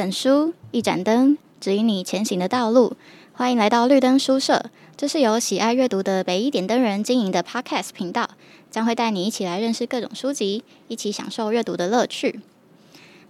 [0.00, 2.96] 本书，一盏灯，指引你前行的道路。
[3.34, 4.64] 欢迎来到绿灯书社，
[4.96, 8.30] 这是由喜爱阅读的北一点灯人经营的 Podcast 频道，
[8.70, 12.40] 将会带你一起来认识各种书籍，一起享受阅读的乐趣。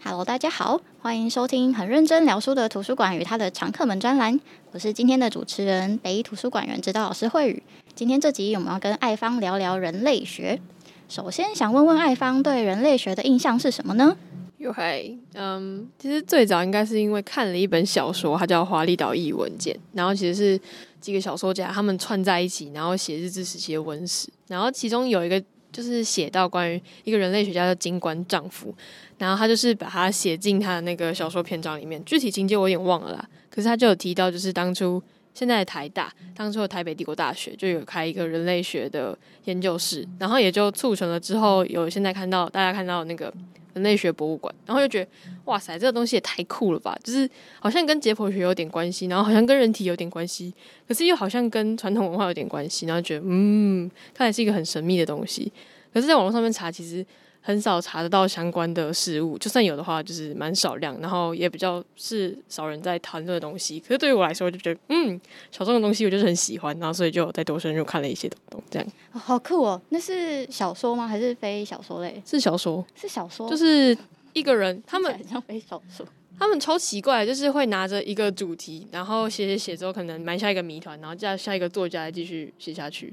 [0.05, 4.39] Hello，大家好，欢迎收听很认真聊书的图书馆与它的常客们专栏。
[4.71, 7.61] 我是今天的主持人，北一图书馆员指导老师慧宇。
[7.97, 10.61] 今天这集我们要跟爱芳聊聊人类学。
[11.09, 14.17] 首先想问问爱芳对人类学的印象是什么呢？
[14.61, 19.57] 有嗨，嗯，其实最早应该是因为看了一本小说，它叫《华丽岛异闻录》，
[19.95, 20.61] 然后其实是
[21.01, 25.43] 几个小说家他们串在一起，然后写日治时期的文史，然后其中有一个
[25.73, 28.75] 就是写到关于一个人类学家叫金官丈夫，
[29.17, 35.03] 然后他就是把它写进他的那个小说篇章里面，具体情节我有点忘了啦，可是他就有提到，就是当初
[35.41, 39.17] 现在台大，当初的台北帝国大学就有开一个人类学的
[39.47, 43.33] 研究室，然后也就促成了之后有现在看到大家看到那个。
[43.73, 45.09] 人类学博物馆，然后就觉得
[45.45, 46.99] 哇塞，这个东西也太酷了吧！
[47.05, 50.53] 就是好像跟解剖学有点关系，然后好像跟人体有点关系，
[50.89, 55.53] 可是又好像跟传统文化有点关系，然后觉得嗯，看来是一个很神秘的东西。
[55.95, 57.07] 可是，在网络上面查，其实。
[57.43, 63.81] 很少查得到相关的事物，就算有的话，就是蛮少量，然后也比较是少人在谈论的东西。
[63.81, 65.19] 可是对于我来说，我就觉得嗯，
[65.51, 68.89] 小众的东西我就是很喜欢，然后所以就再多深入看了一些东东，这样。
[69.13, 69.81] 好酷哦！
[69.89, 71.09] 那是小说吗？
[71.09, 72.23] 还是非小说类？
[72.27, 73.97] 是小说，是小说，就是
[74.35, 76.07] 一个人，他们很像非小说，
[76.39, 83.13] 他们超奇怪，就是会拿着一个主题，然后写写写之后，可能埋下一个谜团，然后叫下一个作家来继续写下去。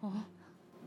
[0.00, 0.12] 哦。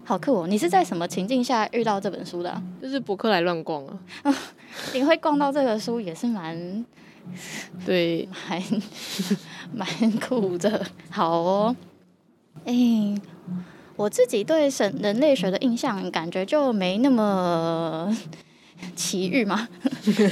[0.10, 0.48] 好酷哦！
[0.48, 2.60] 你是在什么情境下遇到这本书的啊？
[2.82, 4.36] 就是博客来乱逛啊。
[4.92, 6.84] 你会逛到这个书也是蛮，
[7.86, 8.60] 对，蛮
[9.72, 10.84] 蛮酷的。
[11.12, 11.76] 好哦，
[12.66, 13.22] 哎、欸，
[13.96, 18.12] 我自己对神人类学的印象感觉就没那么
[18.96, 19.68] 奇遇嘛。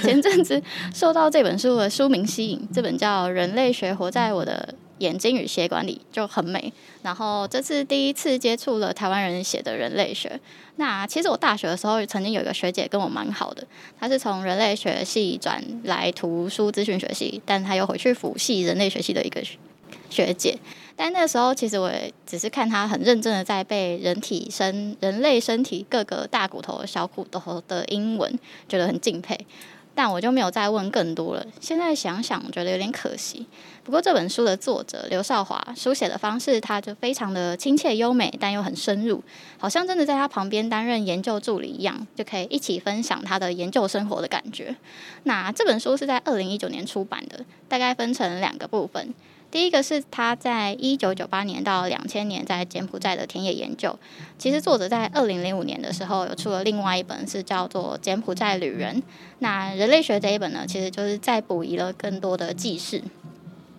[0.01, 0.59] 前阵子
[0.91, 6.71] 受到这本书的书名吸引，这本叫《人类学活在我的》眼睛与血管里就很美，
[7.03, 10.39] 然后这次第一次接触了台湾人写的人类学。
[10.77, 13.65] 那其实我大学的时候曾经有一个学姐跟我蛮好的，
[13.99, 19.43] 她是从人类学系转来图书资讯学系，但她又回去辅系人类学系的一个
[20.09, 20.57] 学姐。
[20.95, 29.37] 但那时候其实我也只是看她很认真的在背人体身人类身体各个大骨头、小骨头的英文，觉得很敬佩。
[29.93, 31.43] 但我就没有再问更多了。
[31.59, 33.47] 现在想想，觉得有点可惜。
[33.87, 39.23] 不过这本书的作者刘少华书写的方式，他就非常的亲切优美，但又很深入，
[39.57, 44.75] 好像真的在他旁边担任研究助理一样，就可以一起分享他的研究生活的感觉。
[45.23, 49.13] 那这本书是在二零一九年出版的，大概分成两个部分。
[49.49, 53.97] 第一个是他在一九九八年到两千年在柬埔寨的田野研究。
[54.37, 58.97] 其实作者在二零零五年的时候有出了另外一本，是叫做《柬埔寨旅人》。
[59.39, 63.01] 那人类学这一本呢，其实就是再补遗了更多的记事。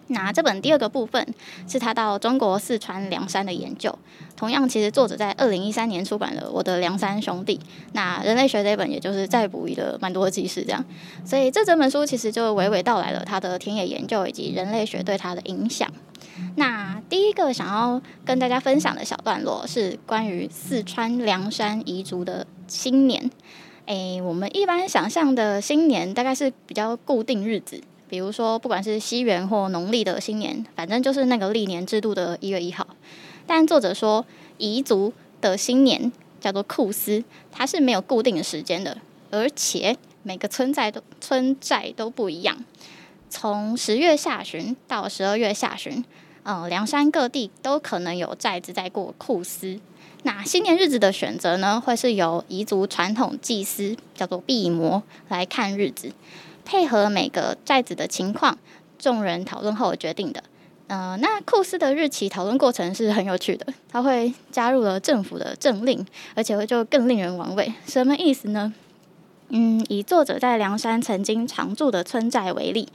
[0.09, 1.27] 那这本第二个部分
[1.67, 3.97] 是他到中国四川凉山的研究，
[4.37, 7.57] 同样其实作者在二零一三年出版了《我的凉山兄弟》。
[7.93, 10.85] 那人类学这本也就是再补一了蛮多的记事，这样，
[11.25, 15.91] 所以这整本书其实就娓娓道来了他的田野研究以及人类学对他的影响。
[16.57, 23.31] 那第一个想要跟大家分享的小段落是关于四川凉山彝族的新年。
[23.87, 27.81] 诶，我们一般想象的新年大概是比较固定日子。
[28.09, 32.87] 比如说，不管是西元或农历的新年，反正就是那个历年制度的一月一号。
[33.47, 34.25] 但作者说，
[34.59, 36.11] 彝族的新年
[36.41, 38.99] 叫做库斯，它是没有固定的时间的，
[39.31, 42.65] 而且每个村寨都村寨都不一样。
[43.31, 46.03] 从十月下旬到十二月下旬，
[46.45, 49.79] 嗯，凉山各地都可能有寨子在过库斯。
[50.23, 56.13] 那新年日子的选择呢，会是由彝族传统祭司叫做毕摩来看日子。
[56.69, 58.59] 配合每个寨子的情况，
[58.98, 60.45] 众人讨论后决定的。
[60.89, 67.72] 呃，那库斯的日期讨论过程是很有趣的，他会加入了政府的政令，而且会就更令人玩味。
[67.87, 68.75] 什么意思呢？
[69.48, 72.87] 嗯，以作者在凉山曾经常住的村寨为例，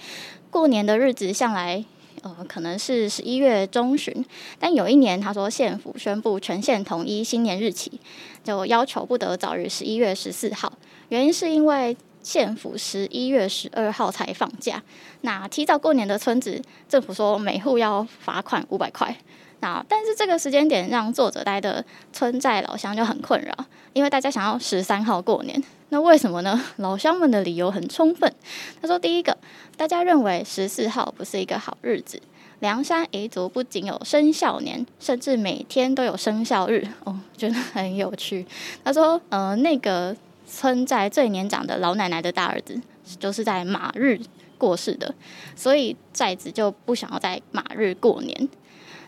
[0.52, 1.84] 过年的日子向来
[2.22, 4.24] 呃可能是十一月中旬，
[4.60, 8.00] 但有一年他说县府宣布全县统一新年日期，
[8.44, 10.72] 就要求不得早于十一月十四号，
[11.10, 11.98] 原因是因为。
[12.24, 14.82] 县府十一月十二号才放假，
[15.22, 16.60] 那提早过年的村子，
[16.90, 19.16] 政府说每户要罚款五百块。
[19.60, 23.54] 那但是这个时间点让作者待的村寨老乡就很困扰，
[23.94, 25.62] 因为大家想要十三号过年。
[25.90, 26.62] 那为什么呢？
[26.78, 28.34] 老乡们的理由很充分。
[28.82, 29.38] 他说，第一个，
[29.78, 32.22] 大家认为十四号不是一个好日子。
[32.60, 36.86] 凉山彝族不仅有生肖年，甚至每天都有生肖日。
[37.04, 38.46] 哦，觉得很有趣。
[38.84, 40.16] 他说，呃，那个。
[40.46, 42.82] 村寨最年长的老奶奶的大儿子，
[43.20, 44.20] 就是在马日
[44.58, 45.14] 过世的，
[45.56, 48.50] 所以寨子就不想要在马日过年。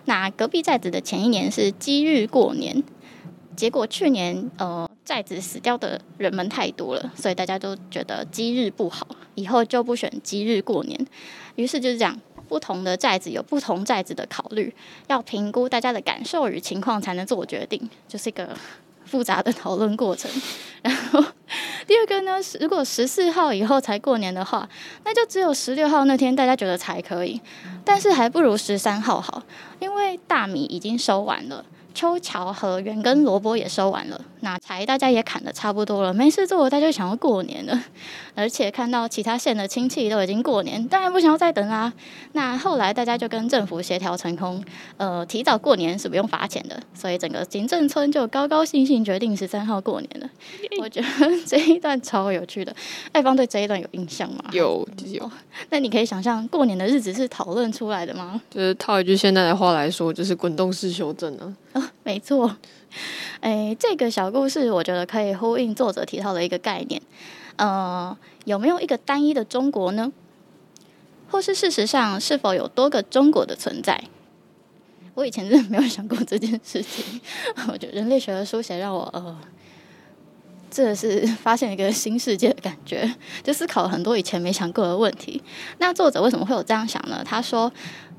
[0.06, 2.84] 那隔壁寨子的前一年是鸡日过年，
[3.56, 11.08] 结果去年呃寨子死掉的人们太多了，所以大家都觉得鸡日不好，以后就不选鸡日过年。
[11.56, 14.74] 于是就是这样，不同的寨子有不同寨子的考虑，
[15.08, 18.56] 要评估大家的感受与情况才能做决定，就是一个
[19.16, 20.30] 复杂的讨论过程。
[20.84, 21.24] 然后
[21.88, 24.68] 第二个呢，如果十四号以后才过年的话，
[25.06, 27.40] 那就只有十六号那天大家觉得才可以，
[27.86, 29.42] 但是还不如十三号好，
[29.80, 31.64] 因为大米已经收完了。
[31.96, 37.82] 秋桥和圆跟萝卜也收完了，那柴大家也砍得差不多了，没事做，大家就想要过年了。
[38.36, 41.92] 而且看到其他县的亲戚都已经过年，当然不想要再等啦。
[42.34, 44.62] 那后来大家就跟政府协调成功，
[44.98, 50.30] 呃，提早过年是不用罚钱的，所以整个行政村就高高兴兴决定十三号过年了。
[50.84, 51.08] 我觉得
[51.46, 52.76] 这一段超有趣的，
[53.14, 54.44] 爱芳对这一段有印象吗？
[54.52, 55.32] 有，有。
[55.72, 58.42] 那你可以想象过年的日子是讨论出来的吗？
[58.50, 61.56] 就是套一句现在的话来说，就是滚动式修正啊。
[61.76, 62.56] 哦，没错。
[63.42, 67.02] 哎，这个小故事我觉得可以呼应作者提到的一个概念。
[67.58, 70.12] 呃，有没有一个单一的中国呢？
[71.30, 74.06] 或是事实上是否有多个中国的存在？
[75.16, 77.20] 我以前真的没有想过这件事情。
[77.68, 79.38] 我觉得人类学的书写让我呃，
[80.72, 83.14] 真的是发现一个新世界的感觉，
[83.44, 85.44] 就思考了很多以前没想过的问题。
[85.80, 87.22] 那作者为什么会有这样想呢？
[87.26, 87.70] 他说，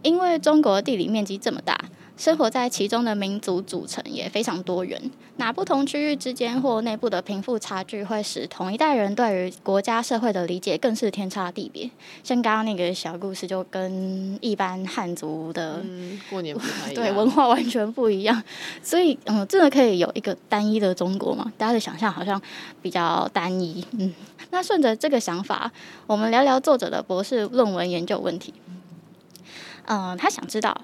[0.03, 1.79] 因为中国地理面积这么大。
[2.17, 4.99] 生活在其中的民族组成也非常多元，
[5.37, 11.91] 那不同区域之间或内部的贫富差距，会使同一代人对于国家社会的理解更是天差地别。
[12.25, 16.57] 像刚刚那个小故事，就跟一般汉族的、嗯、过年
[16.95, 18.43] 对，文化完全不一样。
[18.83, 21.53] 所以，嗯，真的可以有一个单一的中国吗？
[21.59, 22.41] 大家的想象好像
[22.81, 23.85] 比较单一。
[23.99, 24.15] 嗯，
[24.51, 25.71] 那顺着这个想法，
[26.07, 28.55] 我们聊聊作者的博士论文研究问题。
[29.85, 30.75] 嗯，他想知道。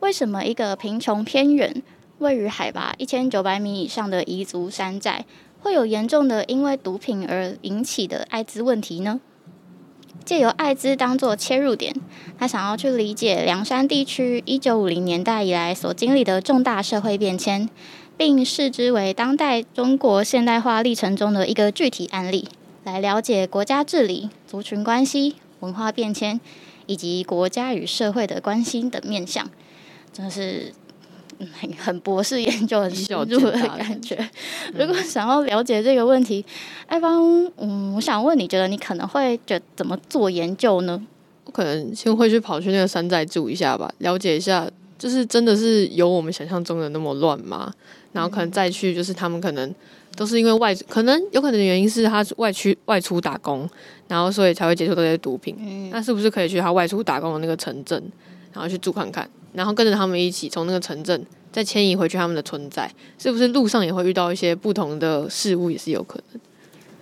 [0.00, 1.82] 为什么一个贫穷偏远、
[2.18, 5.26] 位于海拔一千九百米以上的彝族山寨，
[5.60, 9.20] 会有严重的因为毒品而引起的艾滋问题呢？
[10.24, 11.94] 借由艾滋当作切入点，
[12.38, 17.68] 他想要去理解凉山地区一九五零年代以来所经历的重大社会变迁，
[18.16, 22.48] 并视之为当代中国现代化历程中的一个具体案例，
[22.84, 26.40] 来了解国家治理、族群关系、文化变迁
[26.86, 29.48] 以及国家与社会的关系等面向。
[30.12, 30.72] 真的是
[31.58, 34.16] 很很博士研究很深入的感觉。
[34.74, 36.44] 如果想要了解这个问题，
[36.86, 41.00] 艾芳，嗯，我想问你，觉得你可能会觉得怎么做研究呢？
[41.44, 44.68] 我可能先会去跑去那个山寨住一下吧，了解一下，
[44.98, 47.72] 就是真的是有我们想象中的那么乱吗？
[48.12, 49.74] 然后可能再去，就是他们可能
[50.16, 53.68] 都是因为外，可能有可能的原因是他外区外出打工，
[54.08, 55.56] 然后所以才会接触这些毒品。
[55.58, 58.02] 嗯，那是不是可以去他外出打工的那个城镇，
[58.52, 59.28] 然后去住看看？
[59.52, 66.40] 然后跟着他们一起从那个城镇再迁移回去他们的存在，是不是路上也会遇到一些不同的事物，也是有可能。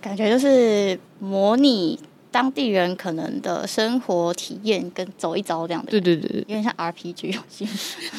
[0.01, 1.99] 感觉就是模拟
[2.31, 5.91] 当地人可能的生活体验，跟走一遭这样的。
[5.91, 7.67] 对对对对，有点像 RPG 游戏。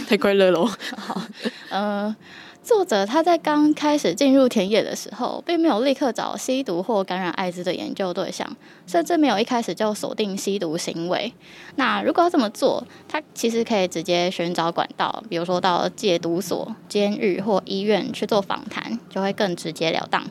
[0.07, 0.66] 太快乐了。
[0.97, 1.23] 好，
[1.71, 2.14] 呃。
[2.62, 11.33] 作者他在刚开始进入田野的时候，并没有立刻找吸毒或感染艾滋的研究对象，甚至没有一开始就锁定吸毒行为。
[11.76, 20.23] 那如果要这么做，他其实可以直接寻找管道，比如说到戒毒所、监狱或医院去做访谈，就会更直截了当。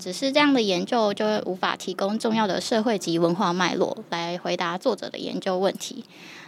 [0.00, 6.04] 只是这样的研究就会无法提供重要的社会及文化脉络来回答作者的研究问题。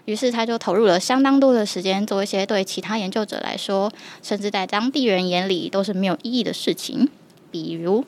[0.06, 7.09] 于是他就投入了相当多的时间做一些对其他研究者来说，甚至在当地人眼里都是没有意义的事情，
[7.52, 8.04] 比如，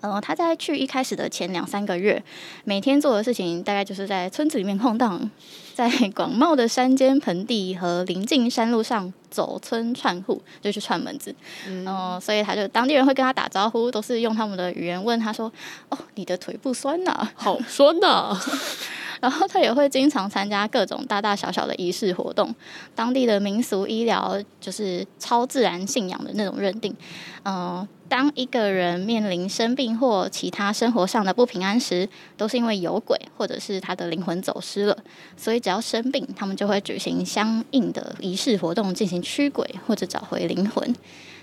[0.00, 2.22] 呃，他在去一开始的前两三个月，
[2.64, 5.30] 每天做的事情大概就是在村子里面晃荡，
[5.74, 11.34] 在广袤的山间盆地和临近山路上走村串户，就去串门子。
[11.66, 15.52] 嗯、呃，所以他就当地人会跟他打招呼，都是用他们的语言问他说
[15.90, 17.32] ：“哦，你的腿不酸呐、啊？
[17.34, 18.40] 好酸呐、啊。”
[19.20, 22.54] 然后他也会经常参加各种大大小小的仪式活动，
[22.94, 26.94] 当地的民俗医疗就是超自然信仰的那种认定。
[27.42, 34.96] 嗯、呃，当一个人面临生病或其他生活上的不平安时，都是因为有鬼或者是他的灵魂走失了。
[35.36, 40.94] 所以只要生病，他们就会举行相应的仪式活动进行驱鬼或者找回灵魂。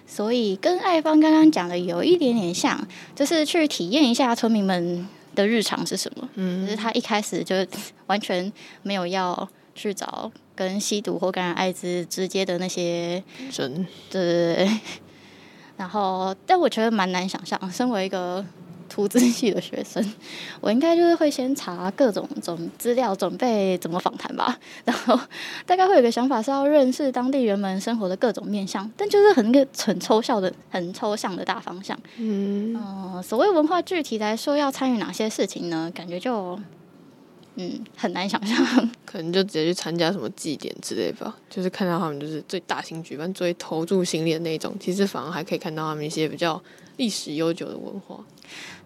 [0.07, 6.29] 所以跟爱芳刚刚讲的有一点点像，就是去体验一下村民们的日常是什么？
[6.35, 7.53] 嗯，就是他一开始就
[8.07, 8.49] 完全
[8.81, 13.21] 没有要去找跟吸毒或感染艾滋直接的那些
[13.57, 14.79] 人，对对对。
[15.81, 18.45] 然后，但我觉得蛮难想象，身为一个
[18.87, 20.13] 图资系的学生，
[20.59, 24.55] 我应该就是会先查各种种资料，准备怎么访谈吧。
[24.85, 25.19] 然后
[25.65, 31.97] 大概会有个想法是要认识当地人们生活的各种面向，但就是很个很抽象的、很抽象的大方向。
[32.17, 35.91] 嗯，呃，所谓文化具体来说要参与哪些事情呢？
[35.95, 36.59] 感觉就。
[37.55, 38.57] 嗯，很难想象，
[39.05, 41.37] 可能就直接去参加什么祭典之类吧。
[41.49, 44.73] 就是看到他们就是最大型举办、最投注心力的那种。
[44.79, 46.61] 其实反而还可以看到他们一些比较
[46.95, 48.17] 历史悠久的文化。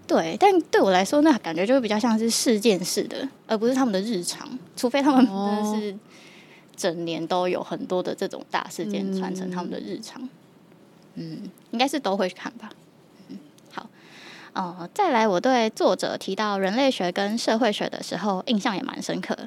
[0.08, 4.48] 对，但对我来说，那感觉就会比较像是事件式的，而不是他们的日常。
[4.76, 5.98] 除非他们真的是
[6.76, 10.22] 整年都有很多的这种大事件传承他们的日常。
[11.16, 12.70] 嗯，嗯，应该是都会去看吧。
[14.56, 19.38] 呃，再来，我对作者提到人类学跟社会学的时候，印象也蛮深刻。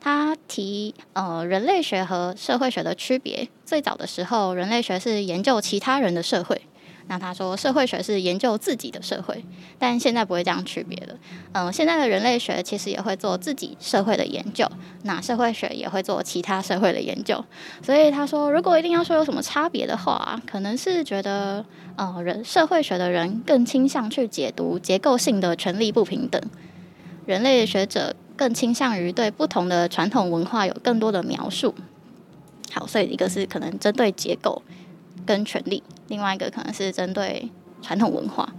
[0.00, 6.62] 他提呃，人类学和社会学的区别，最早的时候，人类学是研究其他人的社会。
[7.08, 9.44] 那他说，社会学是研究自己的社会，
[9.78, 11.14] 但现在不会这样区别了。
[11.52, 14.66] 嗯、现在的人类学其实也会做自己社会的研究，
[15.02, 17.44] 那社会学也会做其他社会的研究。
[17.82, 21.64] 所以他说，如果一定要说有什么差别的话，可能是觉得，
[21.96, 26.40] 呃，人社会学的人更倾向去解读结构性的权力不平等，
[27.26, 31.74] 人类学者更倾向于对不同的传统文化有更多的描述。
[32.72, 34.62] 好，所以一个是可能针对结构。
[35.26, 37.48] 跟权力，另外一个可能是针对
[37.80, 38.52] 传统文化，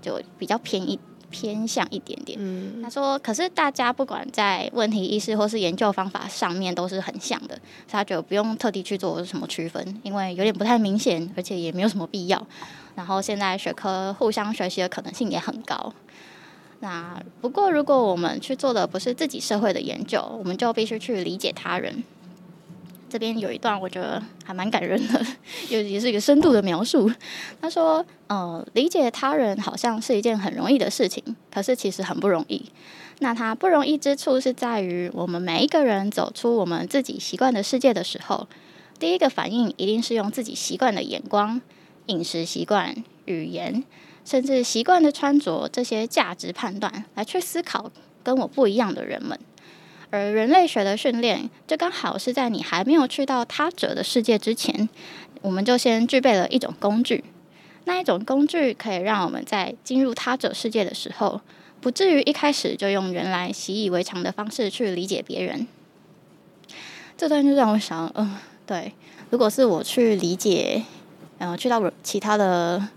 [0.00, 0.98] 就比较偏一
[1.30, 2.38] 偏向一点点。
[2.40, 12.46] 嗯，他说，可是大家不管在问题意识或是研究方法上面都是很像的，所以他觉得不用特地去做什么区分，因为有点不太明显，而且也没有什么必要。
[12.96, 15.92] 然后现在学科互相学习的可能性也很高。
[16.80, 22.02] 那不过如果我们去做的不是自己社会的研究，我们就必须去理解他人。
[23.10, 25.26] 这边有一段我觉得还蛮感人的，
[25.68, 27.10] 也也是一个深度的描述。
[27.60, 32.70] 他说：“呃，理解他人好像是一件很容易的事情，可是其实很不容易。
[33.18, 38.48] 那它不容易之处是在于，我们每一个人走出我们自己习惯的世界的时候，
[38.98, 41.60] 第一个反应一定是用自己习惯的眼光、
[42.06, 42.94] 饮食习惯、
[43.26, 43.84] 语言，
[44.24, 47.90] 甚至习惯的穿着这些价值判断来去思考
[48.22, 49.38] 跟我不一样的人们。”
[50.10, 54.88] 而人类学的训练，就刚好是在你还没有去到他者的世界之前，
[55.40, 57.24] 我们就先具备了一种工具。
[57.84, 61.40] 那一种工具可以让我们在进入他者世界的时候，
[61.80, 65.66] 不至于一开始就用原来习以为常的方式去理解别人。
[67.16, 68.36] 这段就让我想，嗯、
[68.66, 68.92] 对，
[69.30, 70.82] 如果是我去理解，
[71.38, 72.88] 然、呃，去到其他的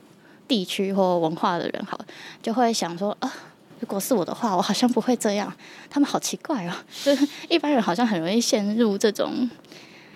[0.47, 1.99] 地区或文化的人，好，
[2.41, 3.33] 就会想说，啊、
[3.83, 5.53] 如果是我的话，我好像不会这样。
[5.89, 6.73] 他们好奇怪哦，
[7.03, 9.49] 就 是一般人好像很容易陷入这种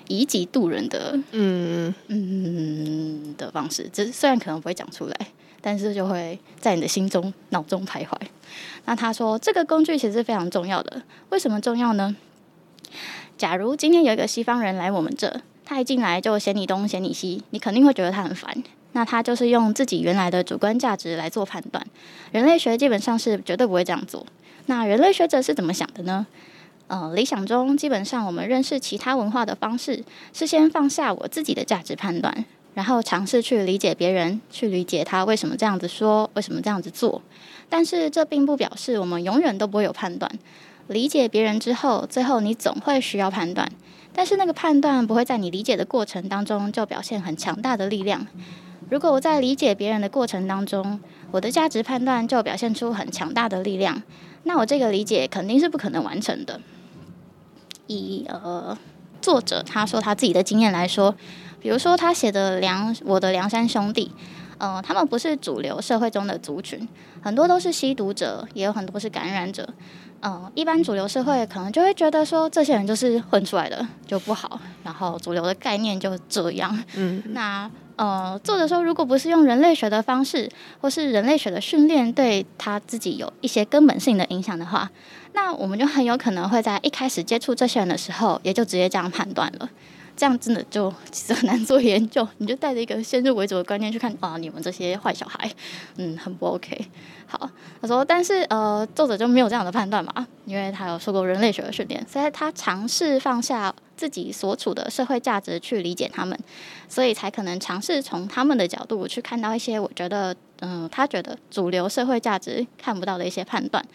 [0.07, 3.89] 以己度人的嗯嗯的方式。
[3.91, 5.27] 这虽然可能不会讲出来，
[5.59, 8.13] 但是就会在你的心中、脑中徘徊。
[8.85, 11.01] 那他说，这个工具其实是非常重要的。
[11.31, 12.15] 为什么重要呢？
[13.37, 18.63] 假如今天有一个西方人来我们这，他一进来就嫌你东嫌你西，你肯定会觉得他很烦。
[18.97, 21.85] 那他就是用自己原来的主观价值来做判断，
[22.31, 24.25] 人类学基本上是绝对不会这样做。
[24.65, 26.25] 那人类学者是怎么想的呢？
[26.87, 37.21] 呃，理想中基本上我们认识其他文化的方式是先放下我自己的价值判断，然后尝试去理解别人，去理解他为什么这样子说，为什么这样子做。
[37.69, 40.31] 但是这并不表示我们永远都不会有判断。
[40.87, 43.71] 理解别人之后，最后你总会需要判断，
[44.11, 48.25] 但是那个判断不会在你理解的过程当中就表现很强大的力量。
[48.89, 50.99] 如果我在理解别人的过程当中，
[51.31, 54.01] 我的价值判断就表现出很强大的力量，
[54.43, 56.61] 那我这个理解肯定是不可能完成的。
[57.87, 58.77] 以呃
[59.21, 61.15] 作者他说他自己的经验来说，
[61.59, 64.11] 比如说他写的梁我的梁山兄弟，
[64.57, 66.87] 呃，他们不是主流社会中的族群，
[67.21, 69.67] 很多都是吸毒者，也有很多是感染者。
[70.19, 76.83] 呃，一般主流社会可能就会觉得说，这些人就是混出来的就不好，然后主流的概念就这样。
[76.95, 77.69] 嗯， 那。
[77.97, 80.47] 呃，作者说，如果不是用人类学的方式，
[80.79, 84.87] 或是人类学的训练对他自己有一些根本性的影响的话，
[85.33, 89.67] 那我们就很有可能会在一开始接触这些人的时候，也就直接这样判断了。
[90.17, 95.49] 这样真的就其实很难做研究，你就带着一个先入为主的观念去看啊，你们这些坏小孩，
[95.97, 96.85] 嗯，很不 OK。
[97.27, 97.47] 好，
[97.79, 106.37] 他说，但是呃，作者就没有这样的判断嘛，因为他有受过人类学的训练，所以他尝试放下自己所处的社会价值去理解他们，
[106.89, 113.85] 所以才可能尝试从他们的角度去看到一些我觉得，嗯、他觉得主流社会价值看不到的一些判断。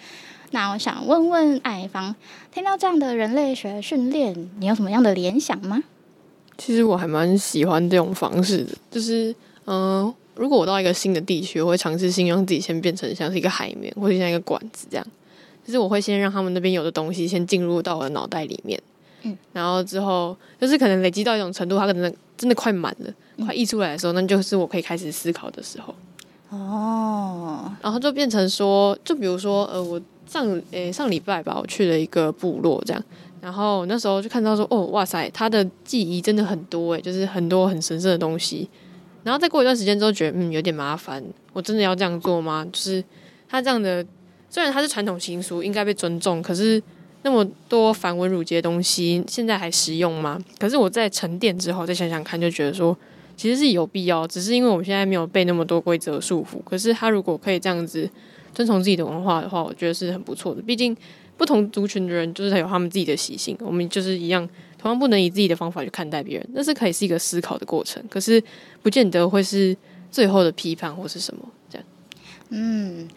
[0.50, 2.14] 那我想问问艾芳，
[2.52, 5.82] 听到这样的人类学训练，你有什么样的联想吗？
[6.58, 9.30] 其实我还蛮喜欢这种方式的，就是，
[9.64, 15.06] 嗯、呃，如果我到一个新的地区，我会尝试性让自己先变成像是一个海绵，或者像一个管子这样。
[15.64, 18.80] 就是我会先让他们那边有的东西先进入到我的脑袋里面，
[19.22, 25.94] 嗯，然后之后就是可能累积到一种程度，它可能真的快满了，嗯、快溢出来的时候，那就是我可以开始思考的时候。
[26.50, 33.02] 哦，然后就变成说，就比如说，呃，我上诶、欸、上礼拜吧，我去了一个部落这样，
[33.42, 38.70] 然后那时候就看到说，哦，哇塞，他的记忆真的很多诶，就是很多很神圣的东西。
[39.24, 41.20] 然后再过一段时间之后，觉得嗯有点麻烦，
[41.52, 42.64] 我真的要这样做吗？
[42.72, 43.02] 就是
[43.48, 44.06] 他这样的，
[44.48, 46.80] 虽然他是传统习俗，应该被尊重，可是
[47.22, 50.38] 那么多繁文縟节的东西，现在还实用吗？
[50.58, 52.96] 可是我在沉淀之后再想想看，就觉得说。
[53.34, 56.62] 其实是有必要，只是因为我们现在没有被那么多规则束缚。
[56.64, 58.08] 可是他如果可以这样子
[58.54, 60.60] 遵从自己的文化的话，我觉得是很不错的。
[60.60, 60.94] 毕竟
[61.42, 66.48] 不同族群的人就是他有他们自己的习性，我们就是一样，同样不能以自己的方法去看待别人。
[66.52, 68.40] 那是可以是一个思考的过程，可是
[68.80, 69.76] 不见得会是
[70.08, 71.86] 最后的批判或是什么这样。
[72.50, 73.08] 嗯，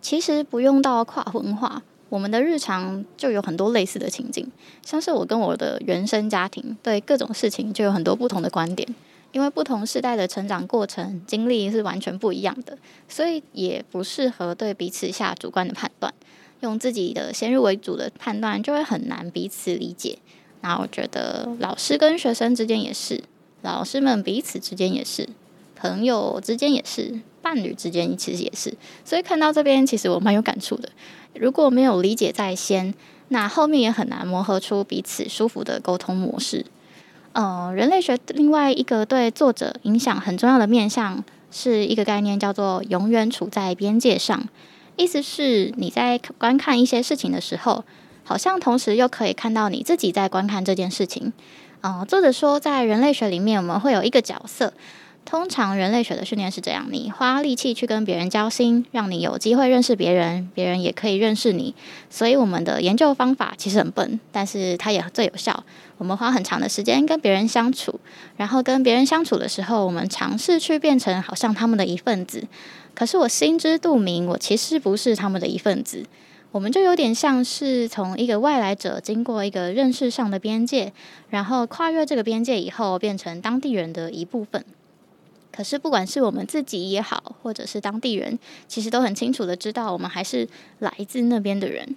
[0.00, 1.82] 其实不用到跨文化。
[2.08, 4.48] 我们的日常就有很多类似的情景，
[4.86, 8.88] 像是我跟我的原生家庭对各种事情就有很多不同的观点，
[9.32, 16.14] 因为不同世代的成长过程经历是完全不一样的，所以也不适合对彼此下主观的判断，
[16.64, 20.18] 用自己的先入为主的判断就会很难彼此理解。
[20.62, 23.22] 那我觉得老师跟学生之间也是，
[23.62, 25.28] 老师们彼此之间也是，
[25.76, 30.88] 朋友之间也是，伴侣之间其实也是，所以看到这边其实我蛮有感触的。
[31.34, 32.94] 如果没有理解在先，
[33.28, 36.64] 那后面也很难磨合出彼此舒服的沟通模式。
[37.32, 44.48] 呃，人类学另外一个对作者影响很重要的面向，是一个概念，叫做“永远处在边界上”。
[44.96, 47.84] 意思是你在观看一些事情的时候，
[48.22, 51.32] 好像同时又可以看到你自己在观看这件事情。
[51.80, 54.72] 呃，作者说，在人类学里面，我们会有一个角色。
[55.24, 61.74] 通常人类学的训练是这样：你花力气去跟别人交心，让你有机会认识别人，别人也可以认识你。
[62.10, 65.64] 所以我们的研究方法其实很笨，但是它也最有效。
[65.96, 67.98] 我们花很长的时间跟别人相处，
[68.36, 72.42] 然后跟别人相处的时候，我们尝试去变成好像他们的一份子。
[72.94, 76.04] 可是我心知肚明，我其实不是他们的一份子。
[76.52, 80.92] 我们就有点像是从一个外来者经过一个认识上的边界，
[81.30, 84.64] 然后跨越这个边界以后，变成当地人的一部分。
[85.50, 91.96] 可是，不管是我们自己也好，或者是当地人，其实都很清楚的知道，我们还是来自那边的人。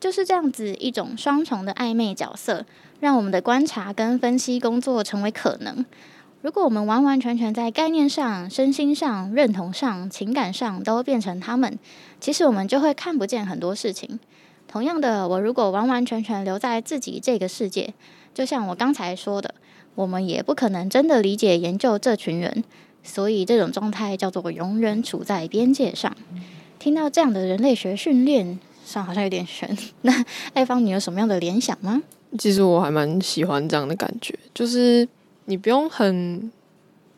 [0.00, 2.64] 就是这样子一种双重的暧昧角色，
[2.98, 5.84] 让我们的观察跟分析工作成为可能。
[6.40, 11.78] 如果我们完完全全在概念上、身心上、认同上、情感上都变成他们，
[12.18, 14.18] 其实我们就会看不见很多事情。
[14.66, 17.92] 同样的，我如果完完全全留在自己这个世界，
[18.32, 19.54] 就像我刚才说的，
[19.94, 22.64] 我们也不可能真的理解研究这群人。
[23.02, 26.14] 所以这种状态叫做永远处在边界上。
[26.78, 28.58] 听到这样的人类学训练，
[28.90, 29.68] 上好像有点悬。
[30.02, 32.02] 那爱芳，你有什么样的联想吗？
[32.38, 35.06] 其实我还蛮喜欢这样的感觉，就是
[35.44, 36.50] 你不用很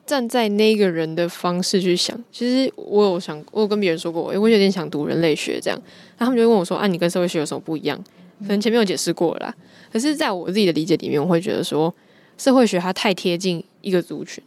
[0.04, 2.18] 站在那个人的方式去想。
[2.30, 5.80] 其实我有想，我有跟别人说过，诶，我有点想读人类学这样。
[6.18, 7.98] 那他们就会问我说：“啊，你跟社会学有什么不一样？”
[8.42, 9.54] 可能前面有解释过了啦。
[9.92, 11.94] 可是在我自己的理解里面，我会觉得说，
[12.36, 14.42] 社会学它太贴近一个族群。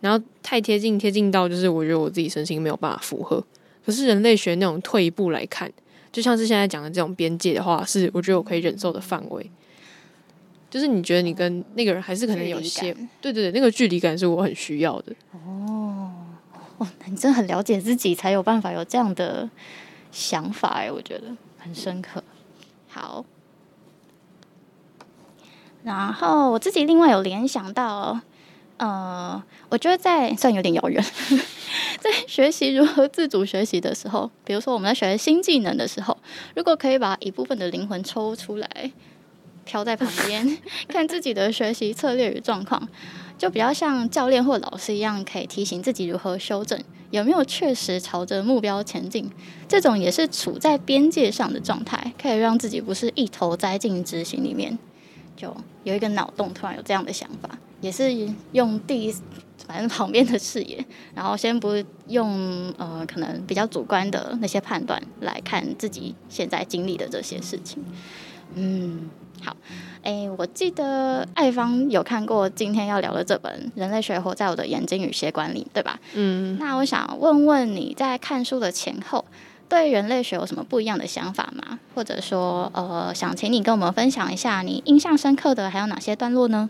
[0.00, 3.42] 然后太贴近，贴近到就是我觉得我自己身心没有办法负荷。
[3.84, 5.70] 可是人类学那种退一步来看，
[6.12, 9.50] 就像是现在讲的这种边界的话，是我觉得我可以忍受的范围。
[10.68, 15.12] 就是你觉得你跟那个人还是可能有些，对对对，那个距离感是我很需要的。
[15.32, 16.12] 哦，
[16.78, 19.50] 哇，你真的很了解自己，才有办法有这样的
[20.12, 21.24] 想法哎，我觉得
[21.58, 22.22] 很深刻。
[22.88, 23.24] 好，
[25.82, 28.20] 然后我自己另外有联想到。
[28.80, 31.04] 呃，我觉得在算有点遥远，
[32.00, 36.16] 在学习如何自主学习的时候，比如说我们在学新技能的时候，
[36.56, 38.90] 如果可以把一部分的灵魂抽出来，
[39.66, 40.56] 飘在旁边，
[40.88, 42.88] 看自己的学习策略与状况，
[43.36, 49.30] 就比较像教练或老师一样，可以提醒自己如何修正，有没有确实朝着目标前进。
[49.68, 54.78] 这种也是处在边界上的状态，可以让自己不是一头栽进执行里面，
[55.36, 57.58] 就有一个脑洞，突然有这样的想法。
[57.80, 59.14] 也是用第一，
[59.66, 61.72] 反正旁边的视野，然后先不
[62.08, 67.84] 用呃，可能比较主观的那些判断来看自己现在经历的这些事情。
[68.54, 69.08] 嗯，
[69.42, 69.56] 好，
[70.02, 76.00] 哎，我记得爱芳有看过今天要聊的这本《人类学活在我的眼睛与血管里》，对吧？
[76.14, 76.58] 嗯。
[76.58, 79.24] 那我想问问你在看书的前后，
[79.68, 81.78] 对人类学有什么不一样的想法吗？
[81.94, 86.68] 或者说，呃，想请你跟我们分享一下你印象深刻的还有哪些段落呢？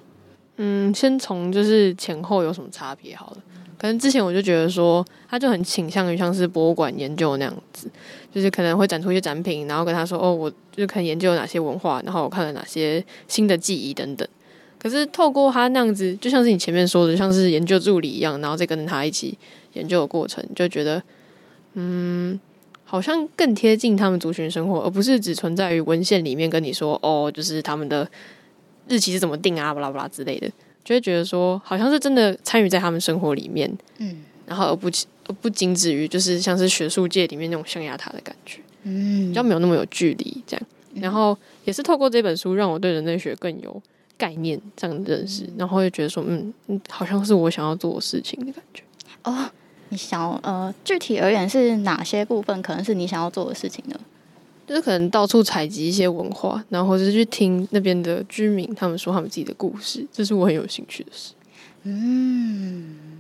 [0.63, 3.39] 嗯，先从就是前后有什么差别好了。
[3.79, 7.91] 可能之前我就觉得说，他就很倾向于像是博物馆研究那样子，
[8.31, 14.29] 就是可能会展出一些展品，然后跟他说，哦，我就可能研究哪些文化，然后我看了哪些新的记忆等等。
[14.79, 19.39] 可是透过他那样子，就像是你前面说的，像是研究助理一样，然后再跟他一起
[19.73, 21.03] 研究的过程，就觉得，
[21.73, 22.39] 嗯，
[22.85, 28.07] 好像更贴近他们族群生活，而不是只存在于文献里面跟你说，哦，就是他们的
[28.91, 30.51] 日期是怎么定啊，巴拉巴拉之类的。
[30.83, 34.89] 就会觉得说，好像是真的参与在他们生活里面，嗯，然后而不
[35.29, 40.67] 而不仅止于就是像是学术界里面那种象牙塔的感觉，嗯，比较没有那么有距离这样。
[40.95, 43.81] 然后也是透过这本书，让我对人类学更有
[44.17, 48.83] 概念这样的认识，然后就觉得说，嗯嗯，好像是我想要做的事情的感觉。
[49.23, 49.49] 哦，
[49.91, 54.01] 你想呃，具体而言是哪些部分可能是你想要做的事情呢？
[54.71, 61.33] 就是可能到处采集一些文化，然后就去听那边的居民他们说他们自己的故事，这是我很有兴趣的事。
[61.83, 63.19] 嗯，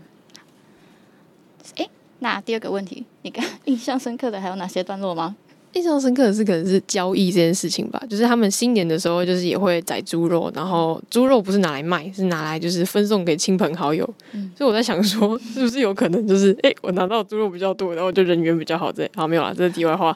[1.74, 5.34] 诶，那第二个问题，你刚 印象深刻的还有哪些段落吗？
[5.74, 14.08] 印象深刻的是可能是交易这件事情吧，就是他们新年的时候，就是也会宰猪肉，然后猪肉不是拿来卖，是拿来就是分送给亲朋好友。
[14.32, 19.10] 嗯，所以我在想说，是不是有可能就是，哎、欸，我拿到猪肉比较多，然后就人缘比较好这样？
[19.14, 20.12] 好，没有啦，这是题外话。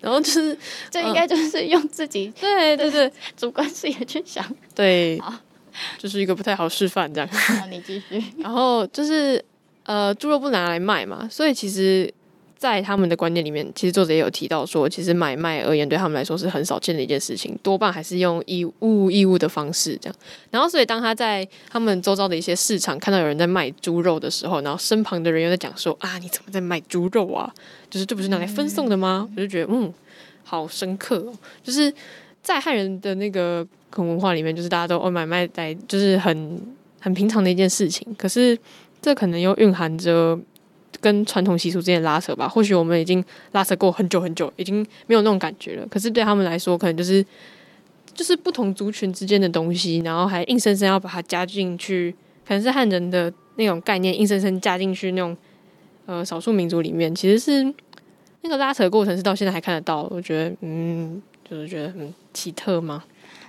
[0.00, 0.56] 然后就是，
[0.90, 4.44] 这应该就是用自己 对对对 主观视野去想，
[4.76, 5.20] 对，
[5.98, 7.28] 就是一个不太好示范这样。
[7.28, 8.22] 好，你继续。
[8.38, 9.44] 然后就是
[9.82, 12.14] 呃，猪肉不拿来卖嘛，所以其实。
[12.64, 20.16] 在他们的观念里面，其实作者也有提到说，其实买卖而言对他们来说是很少见的一件事情，多半还是用以物易物的方式这样。
[20.50, 27.52] 然后，所以当他在他们周遭的一些市场看到有人在卖猪肉的时候，然后身旁的人又在讲说：“啊，你怎么在卖猪肉啊？
[27.90, 29.92] 就是这不是拿来分送的吗？”我就觉得，嗯，
[30.42, 31.34] 好深刻哦。
[31.62, 31.92] 就是
[32.42, 36.58] 在汉人的那个文化里面，就是大家都哦买卖在就是很
[36.98, 38.08] 很平常的一件事情。
[38.16, 38.58] 可是
[39.02, 40.40] 这可能又蕴含着。
[41.00, 45.86] 跟传统习俗之间的拉扯吧，或许我们已经拉扯过很久很久，已经没有那种感觉了。
[45.88, 47.24] 可是对他们来说，可能就是
[48.14, 52.14] 就是不同族群之间的东西，然后还硬生生要把它加进去，
[52.46, 55.36] 可能是汉人的那种概念，硬生生加进去那种
[56.06, 57.74] 呃少数民族里面，其实是
[58.42, 60.02] 那个拉扯过程是到现在还看得到。
[60.10, 63.04] 我觉得，嗯，就是觉得很奇特吗？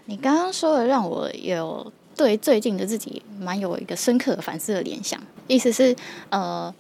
[0.06, 5.96] 你刚刚说的让我有对最近的自己蛮有一个深刻的反思的联想，意思是
[6.30, 6.74] 呃。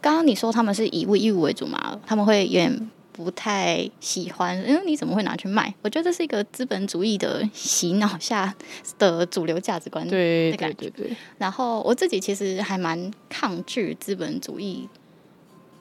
[0.00, 1.98] 刚刚你说他们是以物易物为主嘛？
[2.06, 5.74] 他们会有点不太喜欢，因为你怎么会拿去卖？
[5.82, 8.54] 我觉得这是一个资本主义的洗脑下
[8.98, 10.10] 的主流价值观的
[10.56, 10.76] 感觉。
[10.76, 11.16] 对对对对。
[11.38, 14.88] 然后我自己其实还蛮抗拒资本主义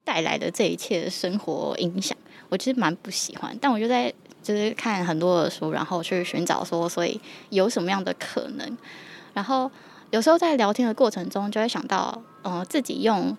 [0.04, 2.17] 带来的这一切的生活影响，
[2.49, 3.56] 我其实蛮不喜欢。
[3.60, 8.78] 但我就在就是看很多的书，然后去寻找说，所以有什么样的可能？
[9.34, 9.69] 然后
[10.12, 13.38] 有时候在聊天的过程中，就会想到，呃，自己用。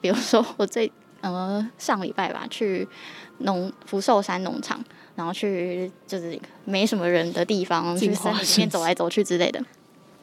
[0.00, 2.86] 比如说，我最呃上礼拜吧，去
[3.38, 4.82] 农福寿山农场，
[5.14, 9.60] 然后去就是没什么人的地方，去森林里面走来走去之类的。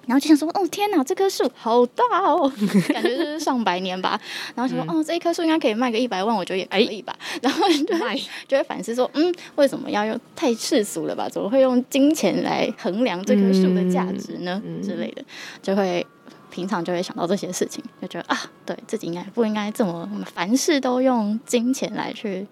[0.06, 2.52] 然后就想说，哦天哪，这棵树好大哦，
[2.90, 4.20] 感觉就是 上百年吧。
[4.54, 7.18] 然后想说，哦，这一棵树应该可以卖个一百万，我觉得也可以吧。
[7.42, 11.30] 然后就会 就会反思说，嗯，为什么要用太世俗了吧？
[11.30, 14.62] 怎么会用金钱来衡量这棵树的价值呢？
[14.84, 15.24] 之类的，
[15.62, 16.06] 就会。
[16.54, 22.46] 平常就会想到这些事情，就觉得啊，对自己应该不应该这么凡事都用金钱来去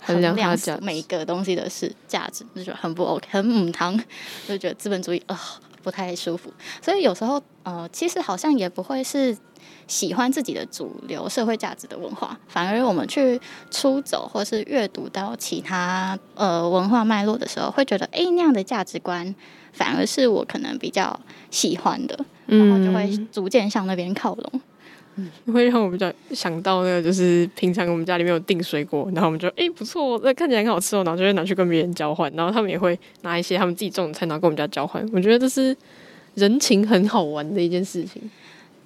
[0.00, 0.36] 衡量
[0.82, 3.96] 每个东西的是价值，就觉得很不 OK，很母汤，
[4.48, 5.40] 就觉得资本主义啊、
[5.84, 6.52] 不太舒服。
[6.82, 9.36] 所以有时候呃，其实好像也不会是
[9.86, 13.40] 喜欢自己的主流社会价值的文化，反而我们去
[13.70, 19.34] 出走或是阅读到其他呃文化脉络的时候，会觉得哎，那样的价值观
[19.74, 22.18] 反而是我可能比较喜欢的。
[22.46, 24.60] 然后就会逐渐向那边靠拢，
[25.16, 35.02] 嗯，会让我比较想到那个，就是平常我们家里面有订水果，然后我们就哎不错，那看起来很好吃哦，然后就会拿去跟别人交换，然后他们也会拿一些他们自己种的菜，然后跟我们家交换。
[35.10, 35.74] 我觉得这是
[36.34, 38.20] 人情很好玩的一件事情。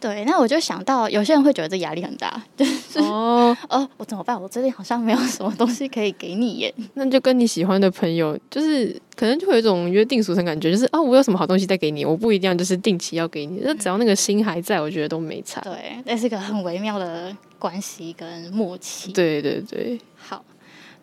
[0.00, 4.40] 对，那我就想到，有些人会觉得这压力很大，就是哦， 哦，我怎么办？
[4.40, 6.74] 我这里好像没有什么东西可以给你耶。
[6.94, 15.60] 那就跟你喜欢的朋友，就是可能就会有一种约定俗成感觉，就是啊、哦，我有什么好东西再给你，我不一定要就是定期要给你，那、嗯、只要那个心还在，我觉得都没差。
[15.62, 19.12] 对，那是一个很微妙的关系跟默契。
[19.12, 20.44] 对对对，好。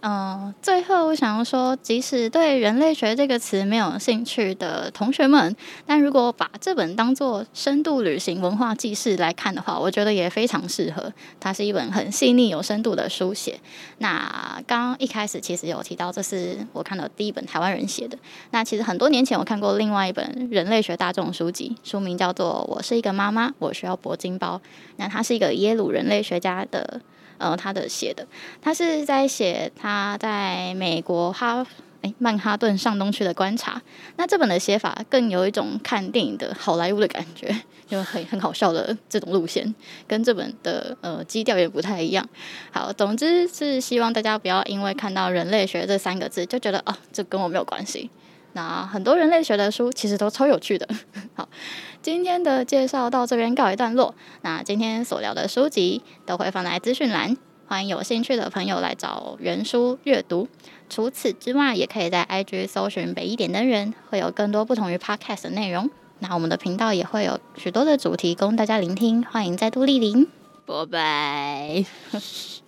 [0.07, 5.55] 嗯，最后我想要说，即使对人类学这个词没有兴趣的同学们，
[5.87, 11.11] 但如果把这本当做深度旅行文化纪事来看的话，我觉得也非常适合。
[11.39, 13.59] 它是一本很细腻、有深度的书写。
[13.97, 18.15] 那刚刚一开始其实有提到，这是我看到第一本台湾人写的。
[18.51, 24.61] 那其实很多年前我看过另外一本人类学大众书籍，书名叫做《我是一个妈妈，我需要铂金包》。
[24.97, 27.01] 那他是一个耶鲁人类学家的。
[27.37, 28.25] 呃，他的写的，
[28.61, 31.65] 他是在写他在美国哈
[32.01, 33.81] 诶曼哈顿上东区的观察。
[34.17, 37.55] 那这本的写法更有一种看电影的好莱坞的感觉，
[37.87, 39.73] 就很很好笑的这种路线，
[40.07, 42.27] 跟这本的呃基调也不太一样。
[42.71, 48.09] 好，总之是希望大家不要因为看到人类学这三个字就觉得哦，这跟我没有关系。
[48.55, 50.87] 那很多人类学的书其实都超有趣的。
[51.35, 51.47] 好，
[52.01, 54.15] 今天的介绍到这边告一段落。
[54.43, 57.35] 那今天所聊的书籍都会放在资讯栏，
[57.67, 60.47] 欢迎有兴趣的朋友来找原书阅读。
[60.89, 65.89] 除此之外，也可以在 IG 搜寻北一点灯人，会有更多不同于 Podcast 的内容。
[66.19, 70.27] 那我们的频道也会有许多的主题供大家聆听，欢迎再度莅临。
[70.65, 71.85] 拜拜。